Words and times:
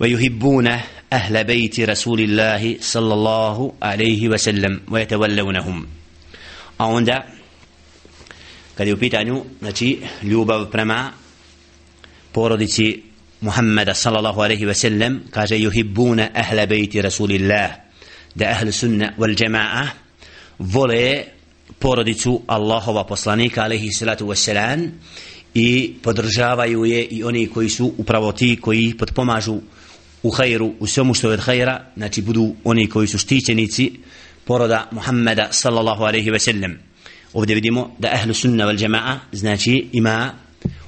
ويحبون 0.00 0.68
أهل 1.12 1.44
بيت 1.44 1.80
رسول 1.80 2.20
الله 2.20 2.76
صلى 2.80 3.14
الله 3.14 3.72
عليه 3.82 4.28
وسلم 4.28 4.80
ويتولونهم 4.90 5.86
a 6.78 6.86
onda 6.86 7.26
kad 8.74 8.86
je 8.86 8.94
u 8.94 8.98
pitanju 8.98 9.44
znači 9.60 9.98
ljubav 10.22 10.70
prema 10.70 11.12
porodici 12.32 13.02
Muhammeda 13.40 13.94
sallallahu 13.94 14.40
alaihi 14.40 14.64
ve 14.66 14.74
sellem 14.74 15.20
kaže 15.30 15.54
yuhibbuna 15.54 16.28
ahla 16.34 16.66
bejti 16.66 17.02
rasulillah 17.02 17.70
da 18.34 18.46
ahl 18.46 18.70
sunna 18.70 19.12
wal 19.18 19.34
jama'a 19.36 19.86
vole 20.58 21.24
porodicu 21.78 22.42
Allahova 22.46 23.04
poslanika 23.04 23.62
alaihi 23.62 23.92
salatu 23.92 24.26
wassalam 24.26 24.90
i 25.54 25.94
podržavaju 26.02 26.84
je 26.84 27.04
i 27.04 27.24
oni 27.24 27.46
koji 27.46 27.68
su 27.68 27.94
upravo 27.98 28.32
ti 28.32 28.56
koji 28.60 28.94
potpomažu 28.98 29.60
u 30.27 30.29
hajru, 30.29 30.73
u 30.79 30.87
svemu 30.87 31.13
što 31.13 31.27
je 31.27 31.33
od 31.33 31.39
hajra, 31.39 31.85
znači 31.97 32.21
budu 32.21 32.55
oni 32.63 32.89
koji 32.89 33.07
su 33.07 33.17
štićenici 33.17 33.91
poroda 34.45 34.87
Muhammeda 34.91 35.47
sallallahu 35.51 36.03
alaihi 36.03 36.31
ve 36.31 36.39
sellem. 36.39 36.79
Ovdje 37.33 37.55
vidimo 37.55 37.95
da 37.99 38.09
ahlu 38.13 38.33
sunna 38.33 38.65
wal 38.65 38.79
jama'a 38.79 39.17
znači 39.31 39.87
ima 39.91 40.33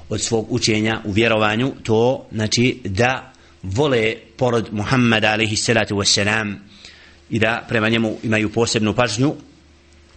od 0.08 0.20
svog 0.20 0.46
učenja 0.52 1.00
u 1.04 1.12
vjerovanju 1.12 1.72
to 1.82 2.26
znači 2.32 2.80
da 2.84 3.32
vole 3.62 4.14
porod 4.36 4.68
Muhammeda 4.72 5.32
alaihi 5.32 5.56
salatu 5.56 5.96
wassalam 5.96 6.54
i 7.30 7.38
da 7.38 7.64
prema 7.68 7.88
njemu 7.88 8.16
imaju 8.22 8.52
posebnu 8.52 8.94
pažnju 8.94 9.34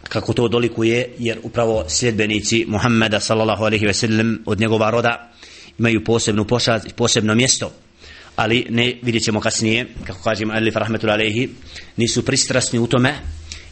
kako 0.09 0.33
to 0.33 0.47
dolikuje 0.47 1.16
jer 1.19 1.39
upravo 1.44 1.85
sljedbenici 1.89 2.66
Muhammeda 2.67 3.19
sallallahu 3.19 3.63
alaihi 3.63 3.85
ve 3.85 3.94
sellem 3.94 4.44
od 4.45 4.59
njegova 4.59 4.89
roda 4.89 5.31
imaju 5.80 6.03
posebnu 6.03 6.45
pošast 6.45 6.95
posebno 6.95 7.35
mjesto 7.35 7.71
ali 8.36 8.66
ne 8.70 8.95
vidjet 9.02 9.24
ćemo 9.24 9.40
kasnije 9.40 9.86
kako 10.06 10.22
kažem 10.22 10.50
Alif 10.50 10.77
rahmetul 10.77 11.10
alaihi 11.10 11.48
nisu 11.96 12.24
pristrasni 12.24 12.78
u 12.78 12.86
tome 12.86 13.14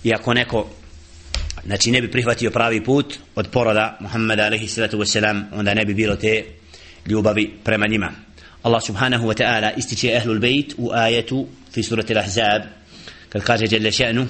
i 0.04 0.14
ako 0.14 0.34
neko 0.34 0.70
znači 1.66 1.90
ne 1.90 2.00
bi 2.00 2.10
prihvatio 2.10 2.50
pravi 2.50 2.84
put 2.84 3.18
od 3.34 3.48
poroda 3.48 3.98
Muhammeda 4.00 4.44
alaihi 4.46 4.68
sallatu 4.68 4.98
wasalam 4.98 5.42
onda 5.52 5.74
ne 5.74 5.84
bi 5.84 5.94
bilo 5.94 6.16
te 6.16 6.44
ljubavi 7.06 7.50
prema 7.64 7.86
njima 7.86 8.12
Allah 8.62 8.82
subhanahu 8.82 9.26
wa 9.26 9.42
ta'ala 9.42 9.70
ističe 9.76 10.16
ahlul 10.16 10.38
bejt 10.38 10.74
u 10.76 10.90
ajetu 10.92 11.46
fi 11.72 11.82
surati 11.82 12.14
al-ahzab 12.14 12.62
kad 13.28 13.42
kaže 13.42 13.66
jelle 13.70 13.90
še'nu 13.90 14.26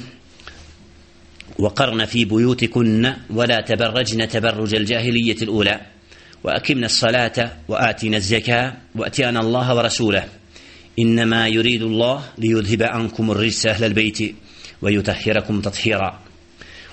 وقرن 1.58 2.04
في 2.04 2.24
بيوتكن 2.24 3.12
ولا 3.30 3.60
تبرجن 3.60 4.28
تبرج 4.28 4.74
الجاهلية 4.74 5.36
الأولى 5.42 5.80
وأكمنا 6.43 6.85
الصلاة 6.85 7.51
وآتينا 7.67 8.17
الزكاة 8.17 8.73
وأتينا 8.95 9.39
الله 9.39 9.75
ورسوله. 9.75 10.23
إنما 10.99 11.47
يريد 11.47 11.81
الله 11.81 12.23
ليذهب 12.37 12.83
عنكم 12.83 13.31
الرجس 13.31 13.65
أهل 13.65 13.83
البيت 13.83 14.35
ويطهركم 14.81 15.61
تطهيرا. 15.61 16.19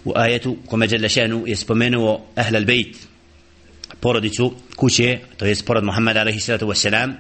وآية 0.06 0.56
كما 0.70 0.86
جل 0.86 1.10
شأنه 1.10 1.48
يسبمنه 1.48 2.20
أهل 2.38 2.56
البيت. 2.56 2.96
Je 3.98 5.20
porod 5.64 5.84
Muhammeda 5.84 6.20
alaihi 6.20 6.40
salatu 6.40 6.66
wassalam, 6.68 7.16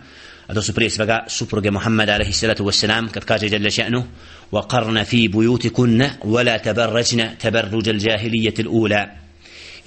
a 0.48 0.54
to 0.54 0.62
su 0.62 0.72
prije 0.72 0.90
svega 0.90 1.24
supruge 1.28 1.70
Muhammeda 1.70 2.14
alaihi 2.14 2.32
salatu 2.32 2.64
wassalam, 2.64 3.08
kad 3.10 3.24
kaže 3.24 3.48
jalla 3.48 3.70
še'nu, 3.70 4.04
وقرن 4.52 5.02
في 5.02 5.28
بيوتكن 5.28 6.10
ولا 6.24 6.56
تبرجن 6.56 7.38
تبرج 7.38 7.88
الجاهلية 7.88 8.54
الأولى 8.58 9.10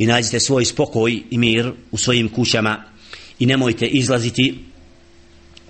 i 0.01 0.05
nađite 0.05 0.39
svoj 0.39 0.65
spokoj 0.65 1.21
i 1.31 1.37
mir 1.37 1.71
u 1.91 1.97
svojim 1.97 2.29
kućama. 2.29 2.83
I 3.39 3.45
nemojte 3.45 3.85
izlaziti 3.85 4.59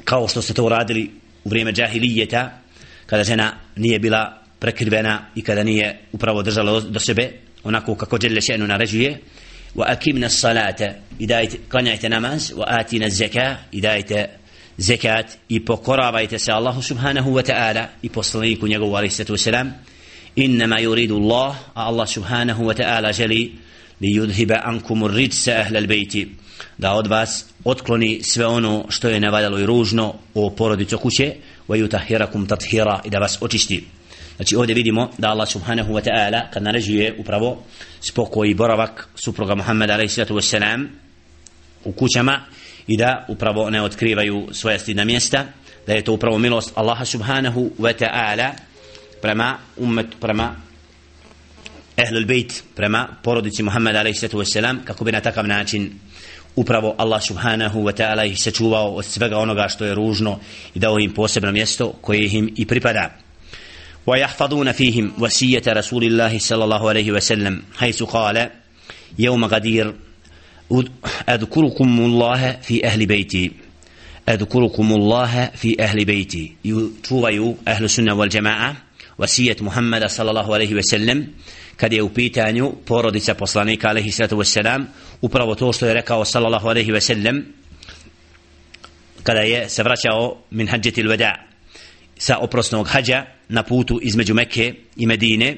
kao 0.03 0.27
što 0.27 0.41
ste 0.41 0.53
to 0.53 0.65
uradili 0.65 1.11
u 1.43 1.49
vrijeme 1.49 1.71
džahilijeta 1.71 2.61
kada 3.05 3.23
žena 3.23 3.53
nije 3.75 3.99
bila 3.99 4.41
prekrivena 4.59 5.25
i 5.35 5.41
kada 5.41 5.63
nije 5.63 5.99
upravo 6.11 6.43
držala 6.43 6.79
do 6.79 6.99
sebe 6.99 7.31
onako 7.63 7.95
kako 7.95 8.17
Đelle 8.17 8.41
še'nu 8.41 8.67
naređuje. 8.67 9.19
Wa 9.75 9.83
akimna 9.87 10.29
salata 10.29 10.93
i 11.19 11.27
dajte, 11.27 11.57
klanjajte 11.69 12.09
namaz. 12.09 12.51
Wa 12.51 12.63
atina 12.67 13.09
zeka 13.09 13.57
i 13.71 13.81
dajte 13.81 14.29
zekat 14.77 15.25
i 15.49 15.65
pokoravajte 15.65 16.39
se 16.39 16.51
Allahu 16.51 16.81
subhanahu 16.81 17.31
wa 17.31 17.51
ta'ala 17.51 17.85
i 18.01 18.09
poslaniku 18.09 18.67
njegovu 18.67 18.95
alaihi 18.95 19.13
sallatu 19.13 19.33
wasalam. 19.33 19.71
Innama 20.35 20.79
yuridu 20.79 21.15
Allah 21.15 21.55
a 21.73 21.85
Allah 21.85 22.07
subhanahu 22.09 22.63
wa 22.63 22.73
ta'ala 22.73 23.13
želi 23.13 23.70
li 24.01 24.19
yudhiba 24.19 24.61
ankum 24.63 25.07
rijsa 25.07 25.51
ahla 25.51 25.79
albayti 25.79 26.27
da 26.77 26.93
od 26.93 27.07
vas 27.07 27.45
otkloni 27.63 28.19
sve 28.23 28.45
ono 28.45 28.85
što 28.89 29.09
je 29.09 29.19
nevaljalo 29.19 29.59
i 29.59 29.65
ružno 29.65 30.13
o 30.33 30.49
porodicu 30.49 30.97
kuće 30.97 31.33
wa 31.67 31.87
yutahhirakum 31.87 32.47
tathira 32.47 33.01
i 33.05 33.09
da 33.09 33.19
vas 33.19 33.37
očisti. 33.41 33.83
Znači 34.35 34.55
ovdje 34.55 34.75
vidimo 34.75 35.09
da 35.17 35.29
Allah 35.29 35.49
subhanahu 35.49 35.93
wa 35.93 36.01
ta'ala 36.01 36.41
kad 36.53 36.63
naređuje 36.63 37.15
upravo 37.19 37.63
spokoj 38.09 38.49
i 38.49 38.53
boravak 38.53 39.07
supruga 39.15 39.55
Muhammeda 39.55 39.93
alaihi 39.93 40.09
sallatu 40.09 40.39
u 41.85 41.91
kućama 41.91 42.41
i 42.87 42.97
da 42.97 43.25
upravo 43.29 43.69
ne 43.69 43.81
otkrivaju 43.81 44.47
svoja 44.51 44.79
stidna 44.79 45.05
mjesta 45.05 45.45
da 45.87 45.93
je 45.93 46.03
to 46.03 46.13
upravo 46.13 46.37
milost 46.37 46.71
Allaha 46.75 47.05
subhanahu 47.05 47.71
wa 47.79 47.93
ta'ala 47.99 48.49
prema 49.21 49.57
ummet 49.77 50.07
prema 50.19 50.55
ehlul 52.00 52.24
bejt 52.24 52.64
prema 52.74 53.08
porodici 53.22 53.62
Muhammed 53.62 53.96
a.s. 53.96 54.24
kako 54.84 55.04
bi 55.04 55.12
na 55.12 55.20
takav 55.20 55.46
način 55.46 55.92
upravo 56.56 56.94
Allah 56.98 57.22
subhanahu 57.22 57.84
wa 57.84 57.92
ta'ala 57.92 58.26
ih 58.26 58.40
sačuvao 58.40 58.94
od 58.94 59.04
svega 59.04 59.38
onoga 59.38 59.68
što 59.68 59.84
je 59.84 59.94
ružno 59.94 60.38
i 60.74 60.78
dao 60.78 60.98
im 60.98 61.14
posebno 61.14 61.52
mjesto 61.52 61.92
koje 62.00 62.28
im 62.32 62.54
i 62.56 62.66
pripada 62.66 63.26
ويحفظون 64.06 64.72
فيهم 64.72 65.12
وسية 65.18 65.62
رسول 65.68 66.04
الله 66.04 66.38
صلى 66.38 66.64
الله 66.64 66.88
عليه 66.88 67.12
وسلم 67.12 67.62
حيث 67.76 68.02
قال 68.02 68.50
يوم 69.18 69.44
غدير 69.44 69.94
أذكركم 71.28 72.00
الله 72.00 72.52
في 72.62 72.86
أهل 72.86 73.06
بيتي 73.06 73.52
أذكركم 74.28 74.92
الله 74.92 75.50
في 75.54 75.82
أهل 75.82 76.04
بيتي 76.04 76.52
يتوبوا 76.64 77.54
أهل 77.68 77.84
السنة 77.84 78.14
والجماعة 78.14 78.76
وسية 79.18 79.56
محمد 79.60 80.06
صلى 80.06 80.30
الله 80.30 80.54
عليه 80.54 80.74
وسلم 80.74 81.28
kad 81.81 81.93
je 81.93 82.03
u 82.03 82.09
pitanju 82.09 82.73
porodica 82.85 83.33
poslanika 83.33 83.89
alaihi 83.89 84.11
sallatu 84.11 84.37
wassalam 84.37 84.83
upravo 85.21 85.55
to 85.55 85.73
što 85.73 85.85
je 85.85 85.93
rekao 85.93 86.25
sallallahu 86.25 86.67
alaihi 86.67 86.91
wasallam 86.91 87.41
kada 89.23 89.39
je 89.39 89.69
se 89.69 89.83
vraćao 89.83 90.37
min 90.51 90.67
hađetil 90.67 91.09
veda 91.09 91.35
sa 92.17 92.37
oprosnog 92.37 92.87
hađa 92.87 93.25
na 93.49 93.63
putu 93.63 93.99
između 94.01 94.33
Mekke 94.33 94.73
i 94.95 95.07
Medine 95.07 95.57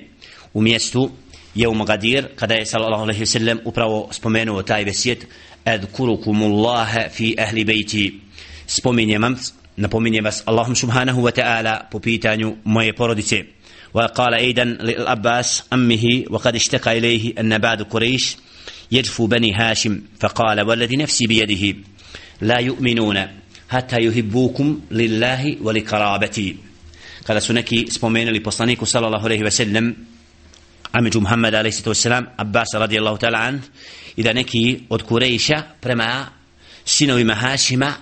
u 0.54 0.62
mjestu 0.62 1.12
u 1.68 1.84
Gadir 1.84 2.28
kada 2.36 2.54
je 2.54 2.66
sallallahu 2.66 3.04
alejhi 3.04 3.20
ve 3.20 3.26
sellem 3.26 3.60
upravo 3.66 4.08
spomenuo 4.12 4.64
taj 4.64 4.84
vesijet 4.84 5.28
adkurukumullaha 5.66 7.10
fi 7.10 7.36
ahli 7.40 7.66
bejti 7.66 8.20
spominjem 8.68 9.22
vas 9.22 9.54
napominjem 9.76 10.24
vas 10.24 10.44
Allahum 10.46 10.76
subhanahu 10.76 11.22
wa 11.22 11.32
ta'ala 11.32 11.90
po 11.92 12.00
pitanju 12.00 12.56
moje 12.64 12.94
porodice. 12.94 13.44
وقال 13.95 14.35
أيضا 14.35 14.65
للأباس 14.65 15.63
أمه 15.73 16.25
وقد 16.31 16.55
اشتكى 16.55 16.99
إليه 16.99 17.35
أن 17.41 17.59
بعد 17.59 17.83
قريش 17.83 18.37
يجفو 18.93 19.27
بني 19.27 19.55
هاشم 19.55 20.01
فقال 20.21 20.61
والذي 20.61 20.97
نفسي 20.97 21.27
بيده 21.27 21.79
لا 22.41 22.59
يؤمنون 22.59 23.27
حتى 23.69 23.97
يحبوكم 24.01 24.81
لله 24.91 25.57
ولقرابتي 25.63 26.57
قال 27.29 27.43
سنكي 27.43 27.87
سبومين 27.89 28.29
لبصانيك 28.29 28.85
صلى 28.85 29.07
الله 29.07 29.25
عليه 29.25 29.43
وسلم 29.43 29.97
ameđu 30.93 31.21
Muhammeda 31.21 31.59
a.s. 31.59 32.07
Abbas 32.37 32.69
radijallahu 32.75 33.19
ta'ala 33.19 33.39
an 33.39 33.61
i 34.17 34.23
da 34.23 34.33
neki 34.33 34.81
od 34.89 35.03
Kurejša 35.03 35.63
prema 35.81 36.27
sinovima 36.85 37.35
Hašima 37.35 37.93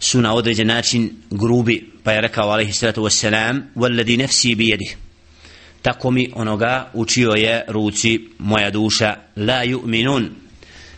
su 0.00 0.20
na 0.20 0.34
određen 0.34 0.66
način 0.66 1.10
grubi 1.30 1.90
pa 2.04 2.12
je 2.12 2.20
rekao 2.20 2.50
a.s. 2.50 3.24
والذي 3.76 4.16
نفسي 4.16 4.54
بيده 4.54 5.01
tako 5.83 6.11
mi 6.11 6.31
onoga 6.35 6.89
učio 6.93 7.31
je 7.31 7.65
ruci 7.67 8.19
moja 8.39 8.71
duša. 8.71 9.15
La 9.35 9.65
yu'minun. 9.65 10.29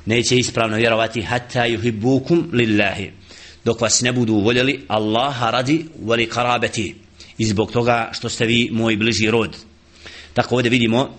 Neće 0.05 0.37
ispravno 0.37 0.77
vjerovati. 0.77 1.21
Hatta 1.21 1.67
yuhibbukum 1.67 2.43
lillahi. 2.51 3.11
Dok 3.65 3.81
vas 3.81 4.01
ne 4.01 4.11
budu 4.11 4.33
voljeli 4.33 4.85
Allaha 4.87 5.49
radi 5.51 5.85
vali 6.03 6.29
karabeti 6.29 6.95
i 7.37 7.45
zbog 7.45 7.71
toga 7.71 8.09
što 8.13 8.29
ste 8.29 8.45
vi 8.45 8.69
moj 8.71 8.95
bliži 8.95 9.31
rod. 9.31 9.57
Tako 10.33 10.55
ovdje 10.55 10.69
vidimo 10.69 11.09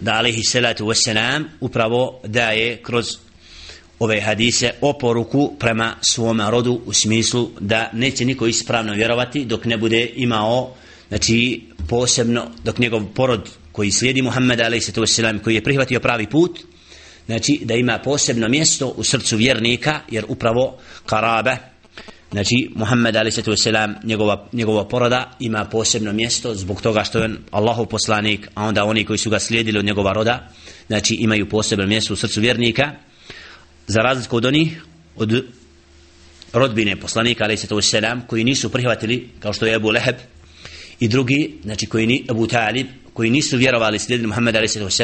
da 0.00 0.12
alaihi 0.12 0.42
salatu 0.42 0.86
wassalam 0.86 1.44
upravo 1.60 2.20
daje 2.24 2.76
kroz 2.82 3.16
ove 3.98 4.20
hadise 4.20 4.70
oporuku 4.80 5.52
prema 5.58 5.94
svom 6.00 6.40
rodu 6.40 6.80
u 6.86 6.92
smislu 6.92 7.50
da 7.60 7.90
neće 7.92 8.24
niko 8.24 8.46
ispravno 8.46 8.92
vjerovati 8.92 9.44
dok 9.44 9.64
ne 9.64 9.76
bude 9.76 10.10
imao 10.16 10.74
znači 11.08 11.62
posebno 11.90 12.50
dok 12.64 12.78
njegov 12.78 13.02
porod 13.14 13.50
koji 13.72 13.90
slijedi 13.90 14.22
Muhammeda 14.22 14.64
a.s. 14.64 14.90
koji 15.44 15.54
je 15.54 15.64
prihvatio 15.64 16.00
pravi 16.00 16.26
put 16.26 16.60
znači 17.26 17.60
da 17.64 17.74
ima 17.74 17.98
posebno 17.98 18.48
mjesto 18.48 18.88
u 18.88 19.04
srcu 19.04 19.36
vjernika 19.36 20.00
jer 20.10 20.24
upravo 20.28 20.78
karabe 21.06 21.56
Znači, 22.30 22.70
Muhammed 22.74 23.16
a.s. 23.16 23.66
Njegova, 24.04 24.48
njegova 24.52 24.88
poroda 24.88 25.36
ima 25.40 25.64
posebno 25.64 26.12
mjesto 26.12 26.54
zbog 26.54 26.82
toga 26.82 27.04
što 27.04 27.18
je 27.18 27.24
on 27.24 27.38
Allahov 27.50 27.86
poslanik, 27.86 28.48
a 28.54 28.64
onda 28.64 28.84
oni 28.84 29.04
koji 29.04 29.18
su 29.18 29.30
ga 29.30 29.38
slijedili 29.38 29.78
od 29.78 29.84
njegova 29.84 30.12
roda, 30.12 30.48
znači 30.86 31.14
imaju 31.14 31.48
posebno 31.48 31.86
mjesto 31.86 32.12
u 32.12 32.16
srcu 32.16 32.40
vjernika, 32.40 32.92
za 33.86 34.00
razliku 34.00 34.36
od 34.36 34.44
onih, 34.44 34.82
od 35.16 35.44
rodbine 36.52 36.96
poslanika 36.96 37.44
a.s. 37.44 37.66
koji 38.26 38.44
nisu 38.44 38.70
prihvatili, 38.70 39.28
kao 39.40 39.52
što 39.52 39.66
je 39.66 39.74
Abu 39.74 39.90
Leheb, 39.90 40.16
i 40.99 41.07
drugi, 41.07 41.53
znači 41.63 41.85
koji 41.85 42.07
ni 42.07 42.25
Abu 42.29 42.47
Talib, 42.47 42.87
koji 43.13 43.29
nisu 43.29 43.57
vjerovali 43.57 43.99
slijedili 43.99 44.27
Muhammed 44.27 44.55
a.s. 44.55 45.01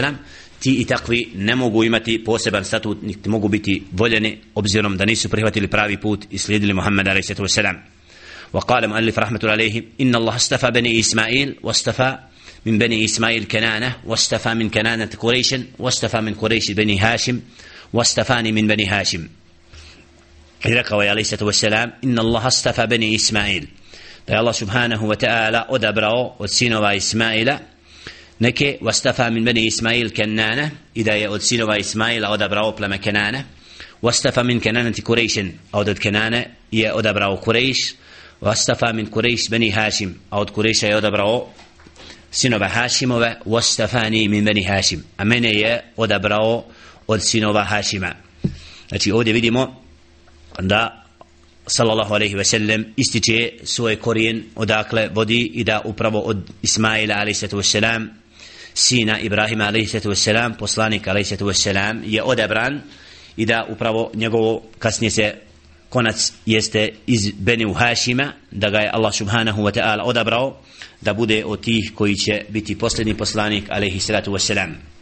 ti 0.59 0.73
i 0.73 0.85
takvi 0.85 1.29
ne 1.35 1.55
mogu 1.55 1.83
imati 1.83 2.23
poseban 2.23 2.65
statut, 2.65 3.01
niti 3.01 3.29
mogu 3.29 3.47
biti 3.47 3.83
voljeni, 3.91 4.37
obzirom 4.55 4.97
da 4.97 5.05
nisu 5.05 5.29
prihvatili 5.29 5.67
pravi 5.67 5.97
put 5.97 6.25
i 6.31 6.37
slijedili 6.37 6.73
Muhammed 6.73 7.07
a.s. 7.07 7.31
وقال 8.53 8.87
مؤلف 8.87 9.19
رحمة 9.19 9.39
الله 9.43 9.51
عليه 9.51 9.83
إن 10.01 10.15
الله 10.15 10.35
استفى 10.35 10.71
بني 10.71 10.99
إسماعيل 10.99 11.55
واستفى 11.63 12.17
من 12.65 12.77
بني 12.77 13.05
إسماعيل 13.05 13.43
كنانة 13.43 13.95
واستفى 14.05 14.53
من 14.53 14.69
كنانة 14.69 15.09
قريش 15.17 15.55
واستفى 15.79 16.21
من 16.21 16.33
قريش 16.33 16.71
بني 16.71 16.99
هاشم 16.99 17.39
واستفاني 17.93 18.51
من 18.51 18.67
بني 18.67 18.87
هاشم 18.87 19.27
rekao 20.63 21.01
je 21.01 21.09
alaih 21.09 21.25
sallatu 21.25 21.45
wasalam 21.45 21.89
inna 22.01 22.21
Allah 22.21 22.45
astafa 22.45 22.87
bani 22.87 23.13
Ismail 23.13 23.65
da 24.26 24.32
je 24.34 24.38
Allah 24.38 24.54
subhanahu 24.54 25.06
wa 25.06 25.16
ta'ala 25.16 25.66
odabrao 25.68 26.36
od 26.38 26.50
sinova 26.50 26.94
Ismaila 26.94 27.58
neke 28.38 28.78
wastafa 28.80 29.30
min 29.30 29.44
bani 29.44 29.66
Ismail 29.66 30.10
Kenana 30.10 30.70
i 30.94 31.04
da 31.04 31.12
je 31.12 31.30
od 31.30 31.42
sinova 31.42 31.76
Ismaila 31.76 32.30
odabrao 32.30 32.76
pleme 32.76 32.98
Kenana. 32.98 33.42
Wastafa 34.02 34.42
min 34.42 34.60
Kenanati 34.60 35.02
Kurejšen 35.02 35.52
a 35.72 35.78
od 35.78 35.98
Kenana 35.98 36.42
je 36.70 36.92
odabrao 36.92 37.36
Kurejš 37.36 37.94
wastafa 38.40 38.92
min 38.92 39.06
Kurejš 39.06 39.50
bani 39.50 39.70
Hašim 39.70 40.14
a 40.30 40.40
od 40.40 40.50
Kurejša 40.50 40.86
je 40.86 40.96
odabrao 40.96 41.48
sinova 42.30 42.68
Hašimove 42.68 43.36
wastafani 43.46 44.28
min 44.28 44.44
bani 44.44 44.62
Hašim 44.62 45.04
a 45.16 45.24
mene 45.24 45.52
je 45.52 45.82
odabrao 45.96 46.64
od 47.06 47.22
sinova 47.22 47.64
Hašima 47.64 48.12
znači 48.88 49.12
ovdje 49.12 49.32
vidimo 49.32 49.82
da 50.60 51.05
sallallahu 51.66 52.14
alaihi 52.14 52.34
ve 52.36 52.44
sellem 52.44 52.84
ističe 52.96 53.52
svoj 53.64 53.96
korijen 53.96 54.42
odakle 54.54 55.08
vodi 55.14 55.50
i 55.54 55.64
da 55.64 55.80
upravo 55.84 56.20
od 56.20 56.50
Ismaila 56.62 57.14
alaihi 57.14 57.34
sallatu 57.34 57.58
wasalam 57.58 58.08
sina 58.74 59.20
Ibrahima 59.20 59.64
alaihi 59.66 59.86
sallatu 59.86 60.10
wasalam 60.10 60.56
poslanik 60.58 61.08
alaihi 61.08 61.24
sallatu 61.28 61.46
wasalam 61.46 62.00
je 62.04 62.22
odabran 62.22 62.80
i 63.36 63.46
da 63.46 63.66
upravo 63.68 64.10
njegovo 64.14 64.62
kasnije 64.78 65.10
se 65.10 65.34
konac 65.88 66.32
jeste 66.46 66.88
iz 67.06 67.30
Beni 67.38 67.74
Hashima 67.74 68.32
da 68.50 68.70
ga 68.70 68.78
je 68.78 68.90
Allah 68.92 69.14
subhanahu 69.14 69.62
wa 69.62 69.72
ta'ala 69.72 70.02
odabrao 70.04 70.58
da 71.00 71.14
bude 71.14 71.44
od 71.44 71.60
tih 71.60 71.92
koji 71.94 72.14
će 72.14 72.44
biti 72.48 72.78
posljednji 72.78 73.14
poslanik 73.14 73.64
alaihi 73.70 74.00
sallatu 74.00 74.32
wasalam 74.32 74.95